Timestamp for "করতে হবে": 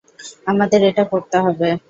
1.11-1.69